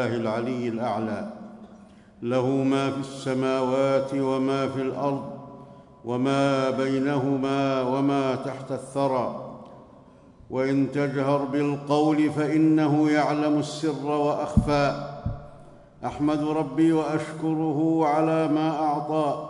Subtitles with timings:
[0.00, 1.28] لله العلي الأعلى.
[2.22, 5.30] له ما في السماوات وما في الأرض
[6.04, 9.46] وما بينهما وما تحت الثرى.
[10.50, 15.06] وإن تجهر بالقول فإنه يعلم السر وأخفى.
[16.04, 19.48] أحمد ربي وأشكره على ما أعطى.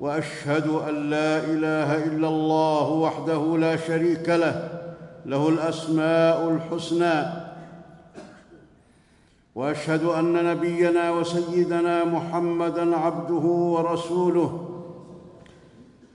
[0.00, 4.68] وأشهد أن لا إله إلا الله وحده لا شريك له.
[5.26, 7.37] له الأسماء الحسنى.
[9.58, 14.64] وأشهد أن نبينا وسيدنا محمدا عبده ورسوله.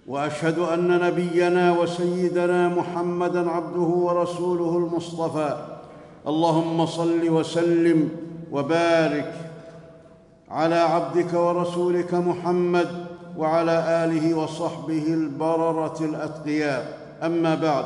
[0.08, 5.58] وأشهد أن نبينا وسيدنا محمدا عبده ورسوله المصطفى.
[6.28, 8.10] اللهم صل وسلم
[8.52, 9.34] وبارك
[10.50, 13.06] على عبدك ورسولك محمد
[13.38, 17.00] وعلى آله وصحبه البررة الأتقياء.
[17.24, 17.86] أما بعد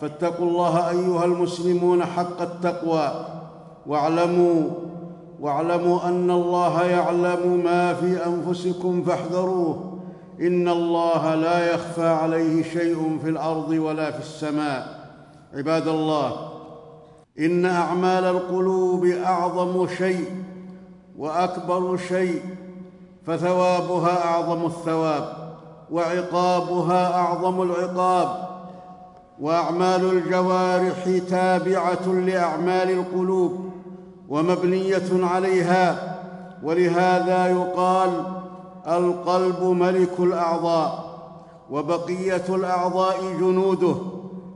[0.00, 3.39] فاتقوا الله أيها المسلمون حق التقوى.
[3.86, 4.70] واعلموا
[5.40, 9.98] واعلموا أن الله يعلم ما في أنفسكم فاحذروه.
[10.40, 15.08] إن الله لا يخفى عليه شيء في الأرض ولا في السماء.
[15.54, 16.32] عباد الله
[17.38, 20.30] إن أعمال القلوب أعظم شيء
[21.18, 22.42] وأكبر شيء
[23.26, 25.32] فثوابها أعظم الثواب
[25.90, 28.48] وعقابها أعظم العقاب.
[29.40, 33.70] وأعمال الجوارح تابعة لأعمال القلوب.
[34.30, 36.16] ومبنية عليها
[36.62, 38.10] ولهذا يقال
[38.86, 41.10] القلب ملك الأعضاء
[41.70, 43.94] وبقية الأعضاء جنوده.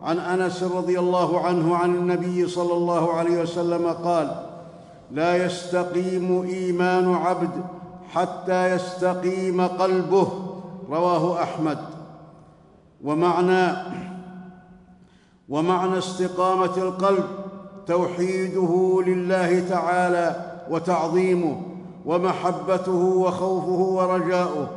[0.02, 4.42] عن أنس رضي الله عنه عن النبي صلى الله عليه وسلم قال
[5.10, 7.50] لا يستقيم إيمان عبد
[8.12, 10.28] حتى يستقيم قلبه.
[10.90, 11.78] رواه أحمد.
[13.04, 13.72] ومعنى
[15.48, 17.24] ومعنى استقامة القلب
[17.86, 20.36] توحيده لله تعالى
[20.70, 21.56] وتعظيمه
[22.06, 24.68] ومحبته وخوفه ورجاؤه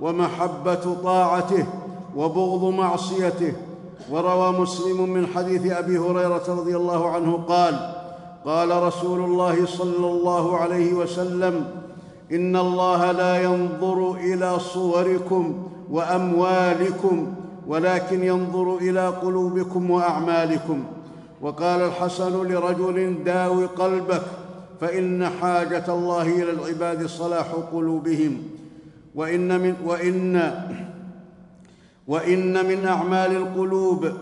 [0.00, 1.66] ومحبة طاعته
[2.16, 3.52] وبغض معصيته.
[4.10, 7.94] وروى مسلم من حديث أبي هريرة رضي الله عنه قال
[8.44, 11.66] قال رسول الله صلى الله عليه وسلم
[12.32, 15.54] إن الله لا ينظر إلى صوركم
[15.90, 17.26] وأموالكم
[17.66, 20.84] ولكن ينظر إلى قلوبكم وأعمالكم.
[21.40, 24.22] وقال الحسن لرجل داو قلبك
[24.80, 28.42] فإن حاجة الله إلى العباد صلاح قلوبهم
[29.14, 30.52] وإن من وان
[32.06, 34.12] وإن من أعمال القلوب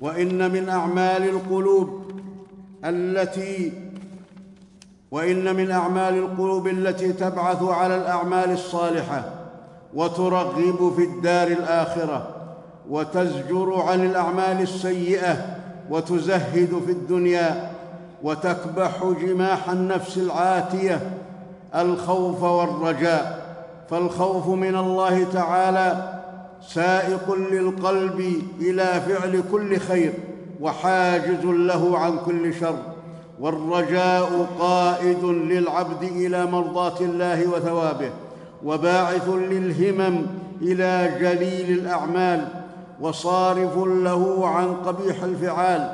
[0.00, 2.02] وإن من أعمال القلوب
[2.84, 3.72] التي
[5.10, 9.24] وإن من أعمال القلوب التي تبعث على الأعمال الصالحة
[9.94, 12.28] وترغب في الدار الآخرة
[12.90, 15.56] وتزجر عن الأعمال السيئة
[15.90, 17.70] وتزهد في الدنيا
[18.22, 21.10] وتكبح جماح النفس العاتية
[21.74, 23.46] الخوف والرجاء.
[23.90, 26.15] فالخوف من الله تعالى
[26.60, 30.12] سائق للقلب إلى فعل كل خير
[30.60, 32.78] وحاجز له عن كل شر.
[33.40, 38.10] والرجاء قائد للعبد إلى مرضاة الله وثوابه
[38.64, 40.26] وباعث للهمم
[40.62, 42.48] إلى جليل الأعمال
[43.00, 45.92] وصارف له عن قبيح الفعال.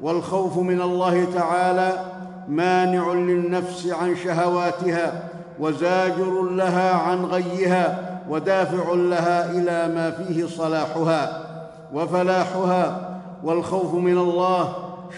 [0.00, 2.04] والخوف من الله تعالى
[2.48, 5.28] مانع للنفس عن شهواتها
[5.60, 11.48] وزاجر لها عن غيها ودافع لها إلى ما فيه صلاحها
[11.94, 14.74] وفلاحها والخوف من الله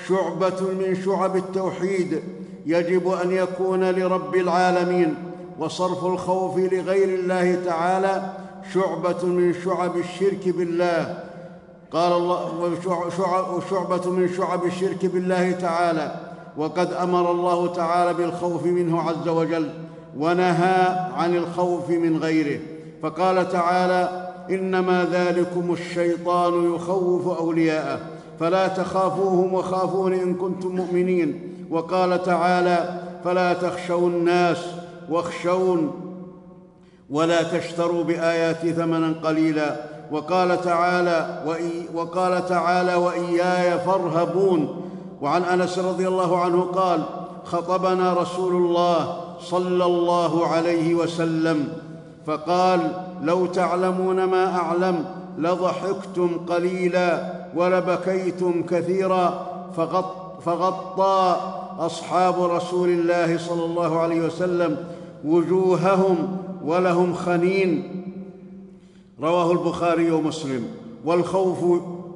[0.09, 2.23] شعبة من شعب التوحيد
[2.67, 5.15] يجب أن يكون لرب العالمين
[5.59, 8.23] وصرف الخوف لغير الله تعالى
[8.75, 11.25] شعبة من شعب الشرك بالله.
[11.93, 12.71] قال الله
[13.57, 16.15] وشعبة من شعب الشرك بالله تعالى.
[16.57, 19.71] وقد أمر الله تعالى بالخوف منه عز وجل
[20.19, 22.61] ونهى عن الخوف من غيره.
[23.05, 27.99] فقال تعالى إنما ذلكم الشيطان يخوف أولياءه
[28.41, 34.59] فلا تخافوهم وخافون إن كنتم مؤمنين وقال تعالى فلا تخشوا الناس
[35.11, 36.01] واخشون
[37.11, 39.77] ولا تشتروا بآياتي ثمنا قليلا
[40.11, 44.91] وقال تعالى وإي وقال تعالى وإياي فارهبون
[45.23, 47.03] وعن أنس رضي الله عنه قال
[47.45, 51.84] خطبنا رسول الله صلى الله عليه وسلم
[52.27, 52.93] فقال
[53.23, 55.05] لو تعلمون ما أعلم
[55.39, 59.47] لضحكتم قليلا ولبكيتم كثيرا.
[59.77, 61.37] فغط فغطى
[61.79, 64.77] أصحاب رسول الله صلى الله عليه وسلم
[65.25, 68.05] وجوههم ولهم خنين.
[69.23, 70.69] رواه البخاري ومسلم.
[71.05, 71.59] والخوف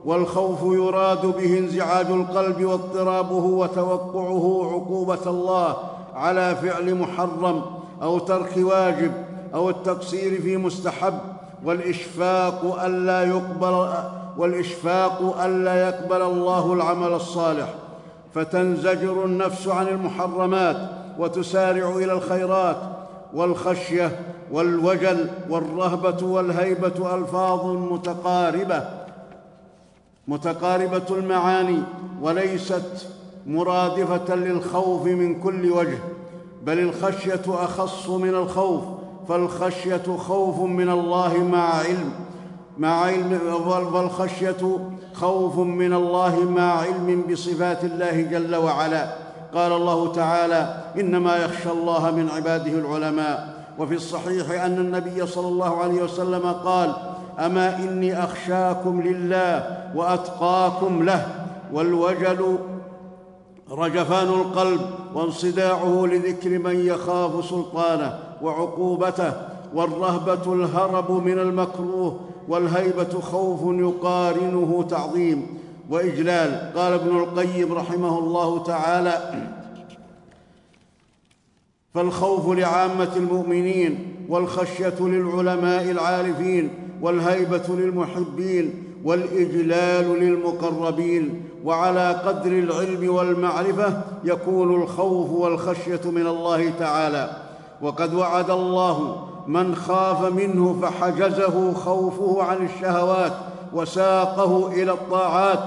[0.04, 5.76] والخوف يراد به انزعاج القلب واضطرابه وتوقعه عقوبة الله
[6.14, 7.62] على فعل محرم
[8.02, 9.12] أو ترك واجب.
[9.54, 11.18] أو التقصير في مستحب
[11.64, 13.88] والإشفاق الا يقبل
[14.38, 17.74] والإشفاق الا يقبل الله العمل الصالح.
[18.34, 22.76] فتنزجر النفس عن المحرمات وتسارع إلى الخيرات.
[23.34, 24.20] والخشية
[24.52, 28.84] والوجل والرهبة والهيبة ألفاظ متقاربة
[30.28, 31.82] متقاربة المعاني
[32.22, 33.08] وليست
[33.46, 35.98] مرادفة للخوف من كل وجه
[36.64, 38.82] بل الخشية أخص من الخوف.
[39.28, 42.12] فالخشية خوف من الله مع علم
[42.78, 43.38] مع علم
[43.92, 44.78] فالخشية
[45.14, 49.14] خوف من الله مع علم بصفات الله جل وعلا.
[49.54, 53.58] قال الله تعالى إنما يخشى الله من عباده العلماء.
[53.78, 56.92] وفي الصحيح أن النبي صلى الله عليه وسلم قال
[57.38, 61.26] أما إني أخشاكم لله وأتقاكم له
[61.72, 62.58] والوجل
[63.70, 64.80] رجفان القلب
[65.14, 68.27] وانصداعه لذكر من يخاف سلطانه.
[68.42, 69.32] وعقوبته
[69.74, 75.46] والرهبة الهرب من المكروه والهيبة خوف يقارنه تعظيم.
[75.90, 79.42] وإجلال قال ابن القيم رحمه الله تعالى
[81.94, 86.70] فالخوف لعامة المؤمنين والخشية للعلماء العارفين
[87.02, 91.42] والهيبة للمحبين والإجلال للمقربين.
[91.64, 97.47] وعلى قدر العلم والمعرفة يكون الخوف والخشية من الله تعالى.
[97.82, 99.16] وقد وعد الله
[99.46, 103.32] من خاف منه فحجزه خوفه عن الشهوات
[103.72, 105.60] وساقه إلى الطاعات.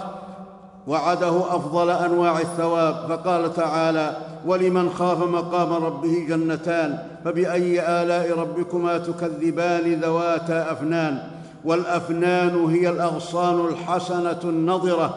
[0.87, 2.95] وعده أفضل أنواع الثواب.
[3.09, 11.17] فقال تعالى ولمن خاف مقام ربه جنتان فبأي آلاء ربكما تكذبان ذواتا أفنان؟
[11.65, 15.13] والأفنان هي الأغصان الحسنة النضرة.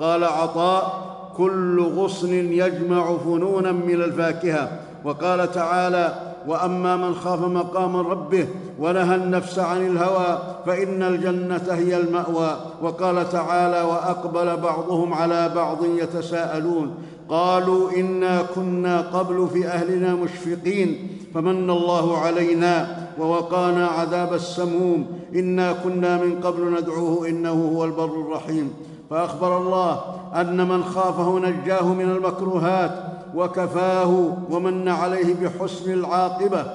[0.00, 1.06] قال عطاء
[1.36, 4.68] كل غصن يجمع فنونا من الفاكهة.
[5.04, 6.14] وقال تعالى
[6.46, 8.48] وأما من خاف مقام ربه
[8.80, 12.56] ونهى النفس عن الهوى فإن الجنة هي المأوى.
[12.82, 16.94] وقال تعالى وأقبل بعضهم على بعض يتساءلون.
[17.28, 21.08] قالوا إنا كنا قبل في أهلنا مشفقين.
[21.34, 25.06] فمن الله علينا ووقانا عذاب السموم.
[25.34, 28.72] إنا كنا من قبل ندعوه إنه هو البر الرحيم.
[29.10, 30.00] فأخبر الله
[30.34, 33.15] أن من خافه نجاه من المكروهات.
[33.34, 36.66] وكفاه ومن عليه بحسن العاقبة.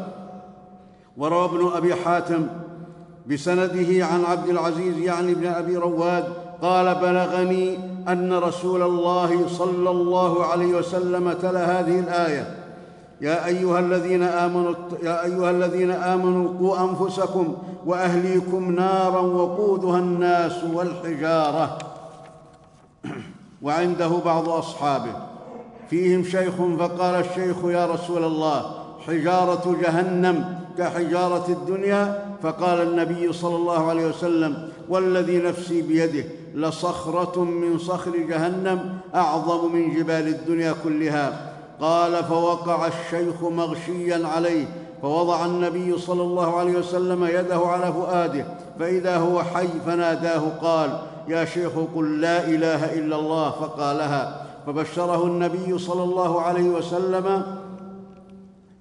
[1.18, 2.48] وروى ابن أبي حاتم
[3.28, 6.24] بسنده عن عبد العزيز يعني ابن أبي رواد
[6.62, 7.78] قال بلغني
[8.08, 12.56] أن رسول الله صلى الله عليه وسلم تلا هذه الآية
[13.22, 17.56] يا أيها الذين آمنوا يا أيها الذين آمنوا قوا أنفسكم
[17.86, 21.78] وأهليكم نارا وقودها الناس والحجارة.
[23.62, 25.31] وعنده بعض أصحابه.
[25.92, 28.66] فيهم شيخ فقال الشيخ يا رسول الله
[29.08, 36.24] حجارة جهنم كحجارة الدنيا؟ فقال النبي صلى الله عليه وسلم والذي نفسي بيده
[36.56, 41.52] لصخرة من صخر جهنم أعظم من جبال الدنيا كلها.
[41.82, 44.66] قال فوقع الشيخ مغشيا عليه
[45.02, 48.46] فوضع النبي صلى الله عليه وسلم يده على فؤاده
[48.80, 54.51] فإذا هو حي فناداه قال يا شيخ قل لا إله إلا الله فقالها.
[54.66, 57.44] فبشره النبي صلى الله عليه وسلم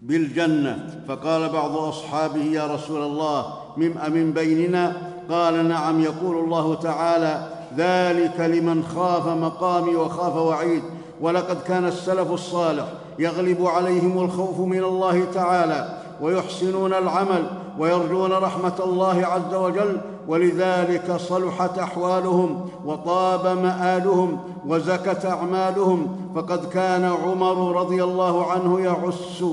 [0.02, 1.02] بالجنة.
[1.08, 3.46] فقال بعض أصحابه يا رسول الله
[3.76, 4.96] من أمن بيننا؟
[5.30, 6.00] قال نعم.
[6.00, 7.46] يقول الله تعالى
[7.76, 10.82] ذلك لمن خاف مقامي وخاف وعيد
[11.20, 12.84] ولقد كان السلف الصالح
[13.18, 17.46] يغلب عليهم الخوف من الله تعالى ويحسنون العمل
[17.78, 26.16] ويرجون رحمة الله عز وجل ولذلك صلحت أحوالهم وطاب مآلهم وزكت أعمالهم.
[26.34, 29.44] فقد كان عمر رضي الله عنه يعس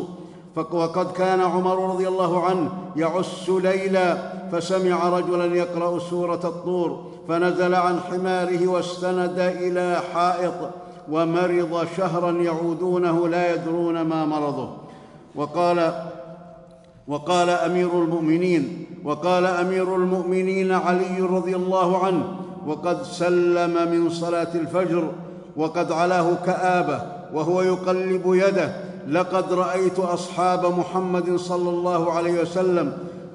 [0.72, 4.18] وقد كان عمر رضي الله عنه يعس ليلا
[4.52, 10.54] فسمع رجلا يقرأ سورة الطور فنزل عن حماره واستند إلى حائط
[11.12, 14.70] ومرض شهرا يعودونه لا يدرون ما مرضه.
[15.36, 15.94] وقال
[17.08, 22.24] وقال أمير المؤمنين وقال أمير المؤمنين علي رضي الله عنه
[22.68, 25.12] وقد سلم من صلاة الفجر
[25.58, 27.02] وقد علاه كآبة
[27.34, 28.76] وهو يقلب يده
[29.08, 32.94] لقد رأيت أصحاب محمد صلى الله عليه وسلم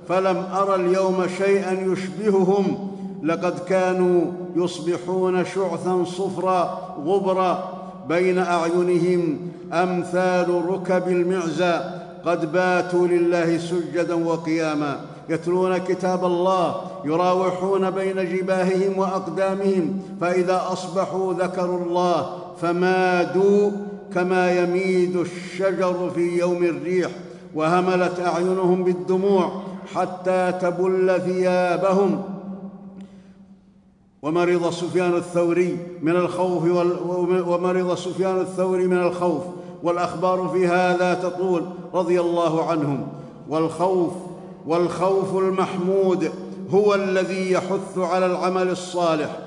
[0.09, 2.89] فلم ارى اليوم شيئا يشبههم
[3.23, 4.25] لقد كانوا
[4.57, 7.73] يصبحون شعثا صفرا غبرا
[8.09, 9.39] بين أعينهم
[9.73, 16.75] أمثال ركب المعزى قد باتوا لله سجدا وقياما يتلون كتاب الله
[17.05, 23.71] يراوحون بين جباههم وأقدامهم فإذا أصبحوا ذكروا الله فمادوا
[24.15, 27.11] كما يميد الشجر في يوم الريح
[27.55, 29.63] وهملت أعينهم بالدموع
[29.95, 32.23] حتى تبل ثيابهم.
[34.23, 36.63] ومرض سفيان الثوري من الخوف
[37.49, 39.43] ومرض سفيان الثوري من الخوف
[39.83, 43.07] والأخبار في هذا تطول رضي الله عنهم.
[43.49, 44.13] والخوف
[44.67, 46.31] والخوف المحمود
[46.71, 49.39] هو الذي يحث على العمل الصالح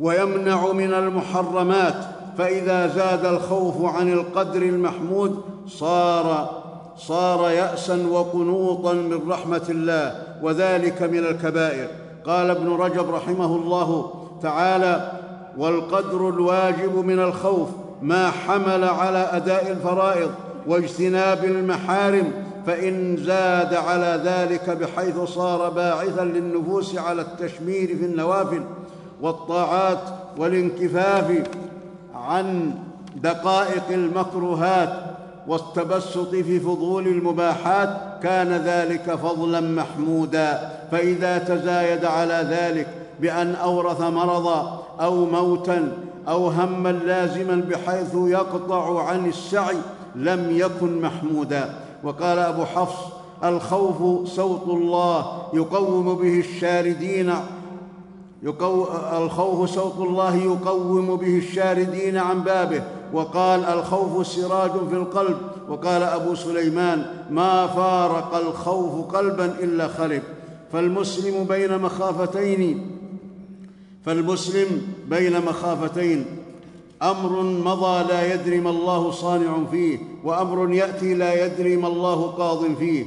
[0.00, 1.96] ويمنع من المحرمات.
[2.38, 6.50] فإذا زاد الخوف عن القدر المحمود صار
[6.96, 11.88] صار يأسا وقنوطا من رحمة الله وذلك من الكبائر.
[12.26, 14.10] قال ابن رجب رحمه الله
[14.42, 15.12] تعالى
[15.58, 17.68] والقدر الواجب من الخوف
[18.02, 20.30] ما حمل على أداء الفرائض
[20.66, 22.32] واجتناب المحارم
[22.66, 28.62] فإن زاد على ذلك بحيث صار باعثا للنفوس على التشمير في النوافل
[29.20, 30.00] والطاعات
[30.38, 31.42] والانكفاف
[32.14, 32.74] عن
[33.16, 34.92] دقائق المكروهات
[35.46, 37.88] والتبسط في فضول المباحات
[38.22, 40.70] كان ذلك فضلا محمودا.
[40.90, 45.92] فإذا تزايد على ذلك بأن أورث مرضا أو موتا
[46.28, 49.76] أو هما لازما بحيث يقطع عن السعي
[50.16, 51.74] لم يكن محمودا.
[52.04, 52.98] وقال أبو حفص
[53.44, 57.34] الخوف صوت الله يقوم به الشاردين
[58.42, 58.86] يقو...
[59.16, 62.82] الخوف صوت الله يقوم به الشاردين عن بابه.
[63.12, 65.36] وقال الخوف سراج في القلب.
[65.68, 70.22] وقال أبو سليمان ما فارق الخوف قلبا إلا خرب
[70.72, 72.86] فالمسلم بين مخافتين
[74.06, 76.24] فالمسلم بين مخافتين.
[77.02, 82.74] أمر مضى لا يدري ما الله صانع فيه وأمر يأتي لا يدري ما الله قاض
[82.78, 83.04] فيه.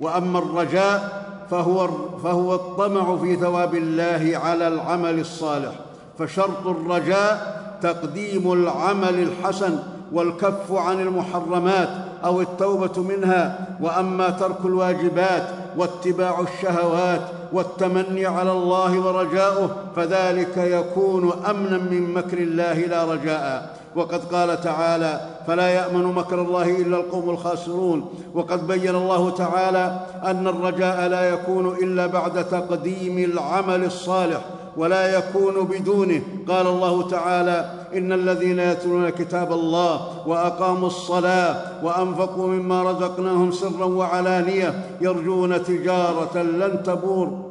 [0.00, 1.88] وأما الرجاء فهو,
[2.22, 5.72] فهو الطمع في ثواب الله على العمل الصالح.
[6.18, 9.78] فشرط الرجاء تقديم العمل الحسن
[10.12, 11.88] والكف عن المحرمات
[12.24, 13.66] أو التوبة منها.
[13.80, 17.20] وأما ترك الواجبات واتباع الشهوات
[17.56, 23.76] والتمني على الله ورجاؤه فذلك يكون أمنا من مكر الله لا رجاء.
[23.96, 30.46] وقد قال تعالى فلا يأمن مكر الله إلا القوم الخاسرون وقد بين الله تعالى أن
[30.48, 34.40] الرجاء لا يكون إلا بعد تقديم العمل الصالح
[34.76, 36.22] ولا يكون بدونه.
[36.48, 44.84] قال الله تعالى إن الذين يتلون كتاب الله وأقاموا الصلاة وأنفقوا مما رزقناهم سرا وعلانية
[45.00, 47.45] يرجون تجارة لن تبور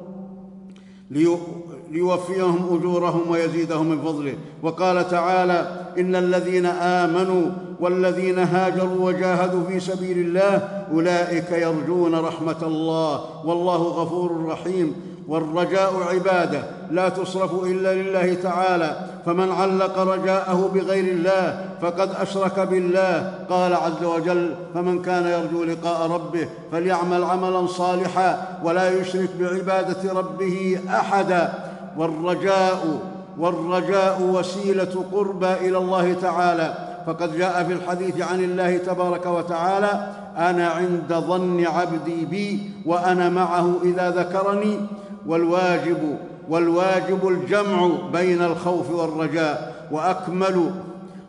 [1.91, 4.33] ليوفيهم أجورهم ويزيدهم من فضله.
[4.63, 13.45] وقال تعالى إن الذين آمنوا والذين هاجروا وجاهدوا في سبيل الله أولئك يرجون رحمة الله.
[13.45, 14.95] والله غفور رحيم.
[15.27, 16.63] والرجاء عباده.
[16.91, 19.09] لا تصرف إلا لله تعالى.
[19.25, 23.33] فمن علق رجاءه بغير الله فقد أشرك بالله.
[23.49, 30.79] قال عز وجل فمن كان يرجو لقاء ربه فليعمل عملا صالحا ولا يشرك بعبادة ربه
[30.89, 31.53] احدا.
[31.97, 32.99] والرجاء
[33.37, 36.73] والرجاء وسيلة قربى إلى الله تعالى.
[37.07, 43.73] فقد جاء في الحديث عن الله تبارك وتعالى أنا عند ظن عبدي بي وأنا معه
[43.83, 44.79] إذا ذكرني.
[45.27, 46.17] والواجب
[46.49, 50.71] والواجب الجمع بين الخوف والرجاء وأكمل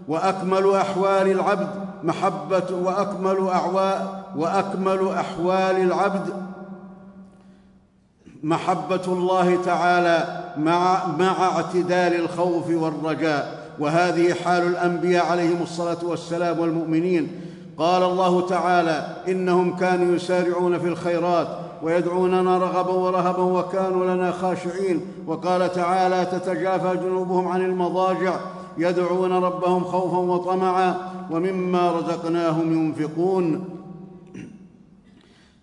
[0.09, 1.69] وأكمل أحوال العبد
[2.03, 6.33] محبة وأكمل أعواء وأكمل أحوال العبد
[8.43, 13.67] محبة الله تعالى مع مع اعتدال الخوف والرجاء.
[13.79, 17.41] وهذه حال الأنبياء عليهم الصلاة والسلام والمؤمنين.
[17.79, 21.49] قال الله تعالى إنهم كانوا يسارعون في الخيرات
[21.87, 25.01] ويدعوننا رغبا ورهبا وكانوا لنا خاشعين.
[25.27, 28.41] وقال تعالى تتجافى جنوبهم عن المضاجع
[28.79, 30.95] يدعون ربهم خوفا وطمعا
[31.31, 33.65] ومما رزقناهم ينفقون.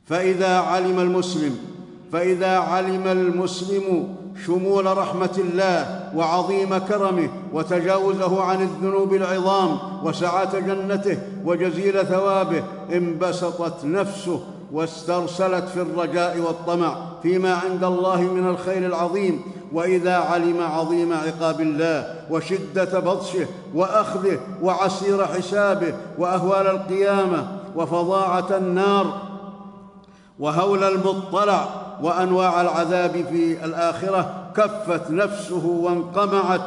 [0.05, 1.57] فإذا علم المسلم
[2.11, 4.15] فإذا علم المسلم
[4.45, 12.63] شمول رحمة الله وعظيم كرمه وتجاوزه عن الذنوب العظام وسعة جنته وجزيل ثوابه
[12.93, 14.39] انبسطت نفسه
[14.73, 19.41] واسترسلت في الرجاء والطمع فيما عند الله من الخير العظيم.
[19.73, 29.21] وإذا علم عظيم عقاب الله وشدة بطشه وأخذه وعسير حسابه وأهوال القيامة وفظاعة النار
[30.39, 31.69] وهول المطلع
[32.01, 36.61] وأنواع العذاب في الآخرة كفت نفسه وانقمعت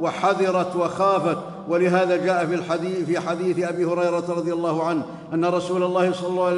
[0.00, 1.38] وحذرت وخافت.
[1.68, 5.02] ولهذا جاء في الحديث في حديث أبي هريرة رضي الله عنه
[5.34, 6.12] أن رسول الله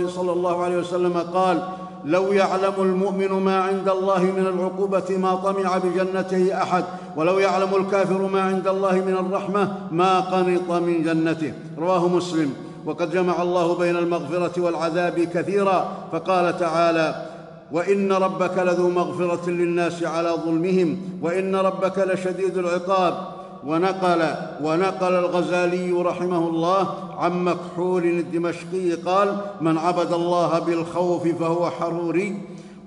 [0.06, 1.62] صلى الله عليه وسلم قال
[2.04, 6.84] لو يعلم المؤمن ما عند الله من العقوبة ما طمع بجنته أحد
[7.16, 11.52] ولو يعلم الكافر ما عند الله من الرحمة ما قنط من جنته.
[11.78, 12.54] رواه مسلم.
[12.86, 17.26] وقد جمع الله بين المغفرة والعذاب كثيرا فقال تعالى
[17.72, 23.33] وإن ربك لذو مغفرة للناس على ظلمهم وإن ربك لشديد العقاب.
[23.66, 32.36] ونقل ونقل الغزالي رحمه الله عن مكحول الدمشقي قال من عبد الله بالخوف فهو حروري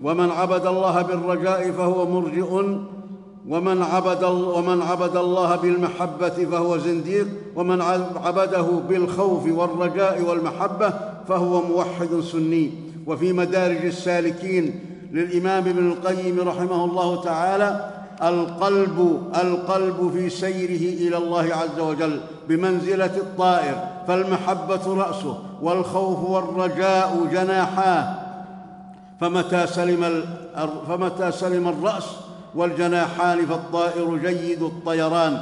[0.04, 2.78] ومن عبد الله بالرجاء فهو مرجئ
[3.50, 7.82] ومن عبد, ومن عبد الله بالمحبة فهو زنديق ومن
[8.26, 10.94] عبده بالخوف والرجاء والمحبة
[11.28, 12.72] فهو موحد سني
[13.08, 14.80] وفي مدارج السالكين
[15.12, 22.20] للإمام ابن القيم رحمه الله تعالى القلب القلب في سيره إلى الله عز وجل
[22.50, 28.16] بمنزلة الطائر فالمحبة رأسه والخوف والرجاء جناحاه.
[29.22, 30.24] فمتى سلم
[30.88, 32.06] فمتى سلم الرأس
[32.56, 35.42] والجناحان فالطائر جيد الطيران.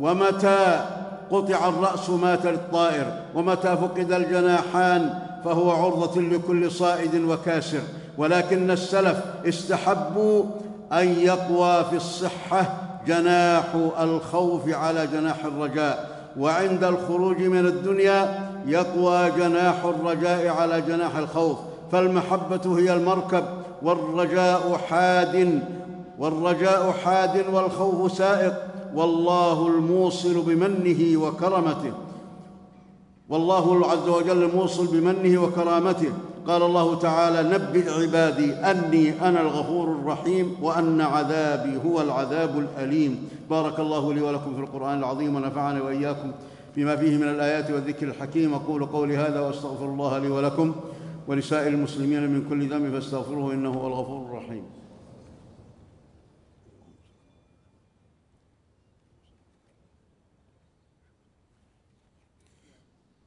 [0.00, 0.84] ومتى
[1.30, 7.80] قطع الرأس مات الطائر ومتى فقد الجناحان فهو عرضة لكل صائد وكاسر.
[8.18, 10.44] ولكن السلف استحبوا
[10.92, 13.64] أن يقوى في الصحة جناح
[14.00, 16.20] الخوف على جناح الرجاء.
[16.38, 21.58] وعند الخروج من الدنيا يقوى جناح الرجاء على جناح الخوف.
[21.92, 23.44] فالمحبة هي المركب
[23.82, 25.62] والرجاء حاد
[26.18, 28.54] والرجاء حاد والخوف سائق.
[28.94, 31.92] والله الموصل بمنه وكرمته.
[33.30, 36.12] والله عز وجل الموصل بمنه وكرامته.
[36.46, 43.28] قال الله تعالى نبئ عبادي أني أنا الغفور الرحيم وأن عذابي هو العذاب الأليم.
[43.50, 46.32] بارك الله لي ولكم في القرآن العظيم ونفعني وإياكم
[46.76, 48.54] بما فيه من الآيات والذكر الحكيم.
[48.54, 50.72] أقول قولي هذا وأستغفر الله لي ولكم
[51.28, 54.62] ولسائر المسلمين من كل ذنب فاستغفروه إنه هو الغفور الرحيم.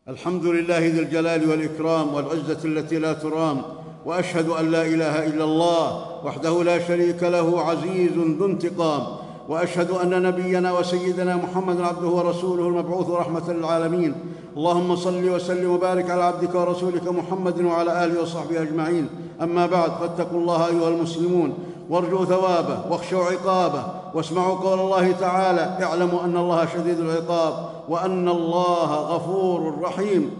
[0.09, 3.61] الحمد لله ذي الجلال والإكرام والعزة التي لا ترام
[4.05, 9.03] وأشهد أن لا إله إلا الله وحده لا شريك له عزيز ذو انتقام
[9.49, 14.15] وأشهد أن نبينا وسيدنا محمدا عبده ورسوله المبعوث رحمة للعالمين.
[14.57, 19.07] اللهم صل وسلم وبارك على عبدك ورسولك محمد وعلى آله وصحبه أجمعين.
[19.41, 21.53] أما بعد فاتقوا الله أيها المسلمون.
[21.89, 28.95] وارجوا ثوابه واخشوا عقابه واسمعوا قول الله تعالى اعلموا أن الله شديد العقاب وأن الله
[28.95, 30.31] غفور رحيم.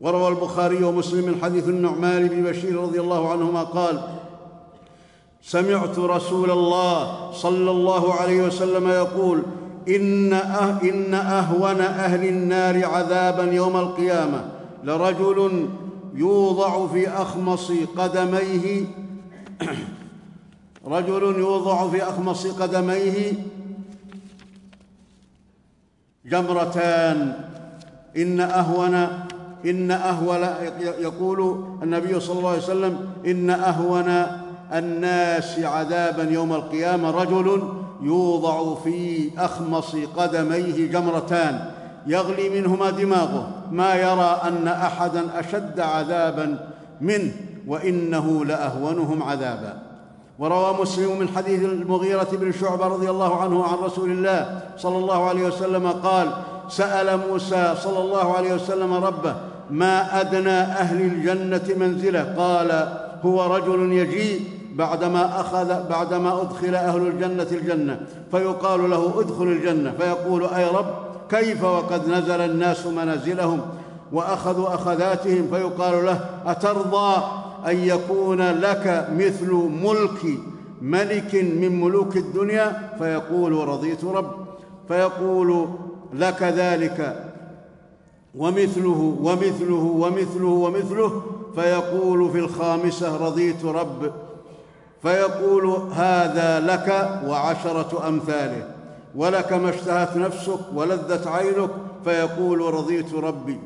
[0.00, 4.00] وروى البخاري ومسلم من حديث النعمان بن بشير رضي الله عنهما قال
[5.42, 9.42] سمعت رسول الله صلى الله عليه وسلم يقول
[9.88, 14.44] إن, أه إن أهون أهل النار عذابا يوم القيامة
[14.84, 15.68] لرجل
[16.14, 18.84] يوضع في أخمص قدميه
[20.86, 23.32] رجل يوضع في أخمص قدميه
[26.26, 27.34] جمرتان.
[28.16, 29.08] إن أهون
[29.64, 30.48] إن أهول
[30.80, 34.26] يقول النبي صلى الله عليه وسلم إن أهون
[34.72, 37.10] الناس عذابا يوم القيامة.
[37.10, 41.70] رجل يوضع في أخمص قدميه جمرتان.
[42.06, 43.50] يغلي منهما دماغه.
[43.72, 46.68] ما يرى أن احدا أشد عذابا
[47.00, 47.32] منه
[47.66, 49.89] وإنه لأهونهم عذابا.
[50.40, 55.28] وروى مسلم من حديث المغيرة بن شعبة رضي الله عنه عن رسول الله صلى الله
[55.28, 56.32] عليه وسلم قال
[56.68, 59.34] سأل موسى صلى الله عليه وسلم ربه
[59.70, 62.88] ما أدنى أهل الجنة منزلة؟ قال
[63.24, 68.00] هو رجل يجيء بعدما أخذ بعدما أدخل أهل الجنة الجنة.
[68.30, 69.92] فيقال له ادخل الجنة.
[69.98, 70.94] فيقول أي رب
[71.30, 73.60] كيف وقد نزل الناس منازلهم
[74.12, 80.38] وأخذوا أخذاتهم؟ فيقال له أترضى؟ أن يكون لك مثل ملك
[80.82, 84.46] ملك من ملوك الدنيا فيقول رضيت رب
[84.88, 85.68] فيقول
[86.14, 87.26] لك ذلك
[88.34, 91.22] ومثله ومثله ومثله ومثله
[91.54, 94.12] فيقول في الخامسة رضيت رب
[95.02, 98.68] فيقول هذا لك وعشرة أمثاله
[99.14, 101.70] ولك ما اشتهت نفسك ولذت عينك
[102.04, 103.58] فيقول رضيت ربي.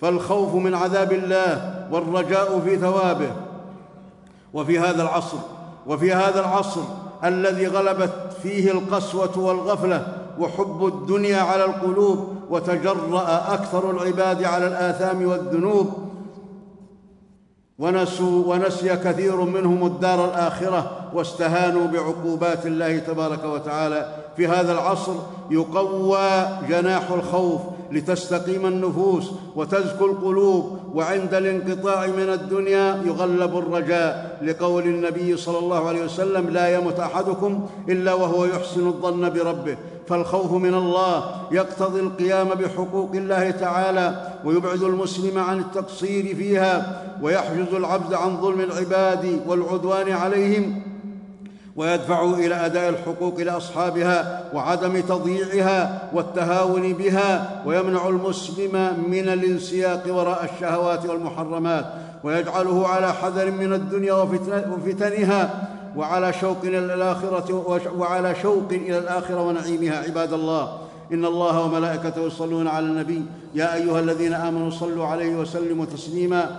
[0.00, 3.32] فالخوف من عذاب الله والرجاء في ثوابه.
[4.54, 5.36] وفي هذا العصر
[5.86, 6.80] وفي هذا العصر
[7.24, 10.06] الذي غلبت فيه القسوة والغفلة
[10.38, 16.10] وحب الدنيا على القلوب وتجرأ أكثر العباد على الآثام والذنوب
[17.78, 24.14] ونسوا ونسي كثير منهم الدار الآخرة واستهانوا بعقوبات الله تبارك وتعالى.
[24.36, 25.14] في هذا العصر
[25.50, 27.60] يقوى جناح الخوف
[27.92, 36.04] لتستقيم النفوس وتزكو القلوب وعند الانقطاع من الدنيا يغلب الرجاء لقول النبي صلى الله عليه
[36.04, 39.76] وسلم لا يمت أحدكم إلا وهو يحسن الظن بربه
[40.08, 48.14] فالخوف من الله يقتضي القيام بحقوق الله تعالى ويبعد المسلم عن التقصير فيها ويحجز العبد
[48.14, 50.82] عن ظلم العباد والعدوان عليهم
[51.80, 61.06] ويدفع إلى أداء الحقوق لأصحابها وعدم تضييعها والتهاون بها ويمنع المسلم من الانسياق وراء الشهوات
[61.06, 61.84] والمحرمات
[62.24, 70.02] ويجعله على حذر من الدنيا وفتنها وعلى شوق إلى الآخرة وعلى شوق إلى الآخرة ونعيمها.
[70.02, 70.78] عباد الله
[71.12, 73.22] إن الله وملائكته يصلون على النبي.
[73.54, 76.56] يا أيها الذين آمنوا صلوا عليه وسلموا تسليما.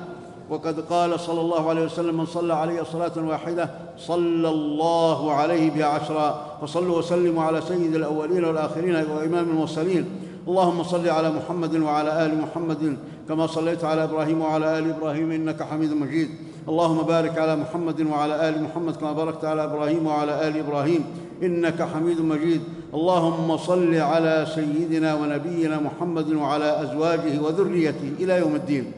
[0.52, 5.86] وقد قال صلى الله عليه وسلم من صلى علي صلاة واحدة صلى الله عليه بها
[5.86, 10.06] عشرا فصلوا وسلموا على سيد الأولين والآخرين وإمام المرسلين.
[10.48, 15.64] اللهم صل على محمد وعلى آل محمد كما صليت على إبراهيم وعلى آل إبراهيم إنك
[15.64, 16.30] حميد مجيد.
[16.68, 21.04] اللهم بارك على محمد وعلى آل محمد كما باركت على إبراهيم وعلى آل إبراهيم
[21.44, 22.62] إنك حميد مجيد.
[22.94, 28.92] اللهم صل على سيدنا ونبينا محمد وعلى أزواجه وذريته إلى يوم الدين.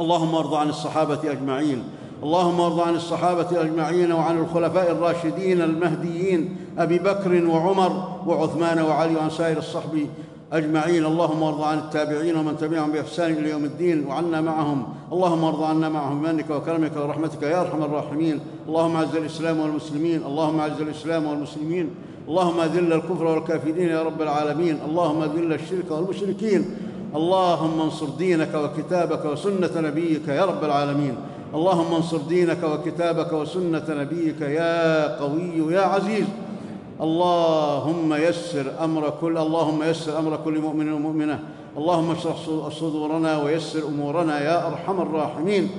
[0.00, 1.82] اللهم ارض عن الصحابة أجمعين.
[2.22, 9.30] اللهم ارض عن الصحابة أجمعين وعن الخلفاء الراشدين المهديين أبي بكر وعمر وعثمان وعلي وعن
[9.30, 10.06] سائر الصحب
[10.52, 11.04] أجمعين.
[11.04, 14.86] اللهم ارض عن التابعين ومن تبعهم بإحسان إلى يوم الدين وعنا معهم.
[15.12, 18.40] اللهم ارض عنا معهم بمنك وكرمك ورحمتك يا أرحم الراحمين.
[18.68, 20.22] اللهم أعز الإسلام والمسلمين.
[20.26, 21.90] اللهم أعز الإسلام والمسلمين.
[22.28, 24.78] اللهم أذل الكفر والكافرين يا رب العالمين.
[24.88, 26.76] اللهم أذل الشرك والمشركين.
[27.14, 31.14] اللهم انصر دينك وكتابك وسنة نبيك يا رب العالمين.
[31.54, 36.26] اللهم انصر دينك وكتابك وسنة نبيك يا قوي يا عزيز.
[37.00, 41.38] اللهم يسر أمر كل اللهم يسر أمر كل مؤمن ومؤمنة.
[41.76, 42.36] اللهم اشرح
[42.70, 45.70] صدورنا ويسر أمورنا يا أرحم الراحمين.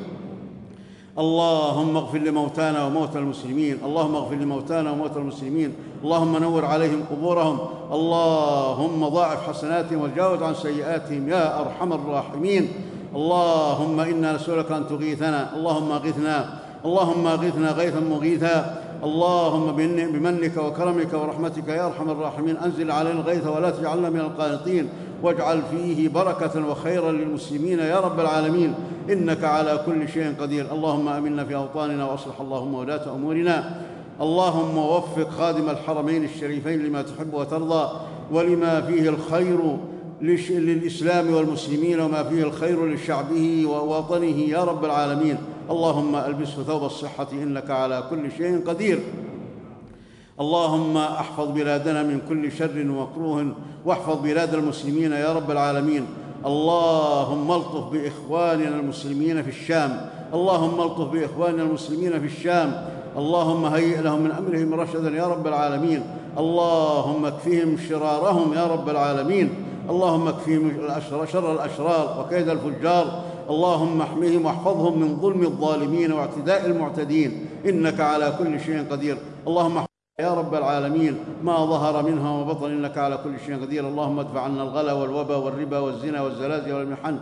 [1.20, 7.60] اللهم اغفر لموتانا وموتى المسلمين اللهم اغفر لموتانا وموتى المسلمين اللهم نور عليهم قبورهم
[7.92, 12.68] اللهم ضاعف حسناتهم وتجاوز عن سيئاتهم يا أرحم الراحمين.
[13.16, 21.68] اللهم إنا نسألك أن تغيثنا اللهم اغثنا اللهم اغثنا غيثا مغيثا اللهم بمنك وكرمك ورحمتك
[21.68, 22.58] يا أرحم الراحمين.
[22.58, 24.90] أنزل علينا الغيث ولا تجعلنا من القانطين
[25.24, 28.74] واجعل فيه بركة وخيرا للمسلمين يا رب العالمين.
[29.12, 30.72] إنك على كل شيء قدير.
[30.72, 33.82] اللهم آمنا في أوطاننا وأصلح اللهم ولاة أمورنا.
[34.22, 37.90] اللهم وفق خادم الحرمين الشريفين لما تحب وترضى
[38.32, 39.78] ولما فيه الخير
[40.50, 44.40] للإسلام والمسلمين وما فيه الخير لشعبه ووطنه.
[44.40, 45.38] يا رب العالمين.
[45.70, 49.00] اللهم ألبسه ثوب الصحة إنك على كل شيء قدير.
[50.40, 56.06] اللهم أحفظ بلادنا من كل شر ومكروه واحفظ بلاد المسلمين يا رب العالمين.
[56.46, 60.10] اللهم الطف بإخواننا المسلمين في الشام.
[60.34, 62.86] اللهم الطف بإخواننا المسلمين في الشام.
[63.18, 66.04] اللهم هيئ لهم من أمرهم رشدا يا رب العالمين.
[66.38, 69.50] اللهم اكفهم شرارهم يا رب العالمين.
[69.90, 70.72] اللهم اكفهم
[71.32, 73.22] شر الأشرار وكيد الفجار.
[73.50, 77.46] اللهم احمهم واحفظهم من ظلم الظالمين واعتداء المعتدين.
[77.66, 79.18] إنك على كل شيء قدير.
[79.48, 79.78] اللهم
[80.22, 83.88] يا رب العالمين ما ظهر منها وبطن إنك على كل شيء قدير.
[83.88, 87.20] اللهم ادفع عنا الغلا والوبا والربا والزنا والزلازل والمحن.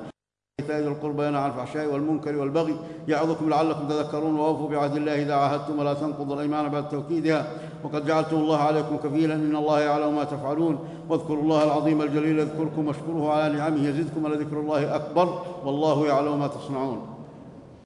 [0.60, 2.76] إيتاء ذي القربى ينهى عن الفحشاء والمنكر والبغي.
[3.08, 7.48] يعظكم لعلكم تذكرون وأوفوا بعهد الله إذا عاهدتم ولا تنقضوا الأيمان بعد توكيدها.
[7.84, 10.80] وقد جعلتم الله عليكم كفيلا إن الله يعلم ما تفعلون.
[11.10, 15.42] واذكروا الله العظيم الجليل يذكركم واشكروه على نعمه يزدكم ولذكر الله أكبر.
[15.66, 17.15] والله يعلم ما تصنعون.